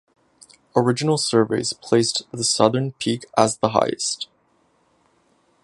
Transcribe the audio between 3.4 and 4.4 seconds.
the highest.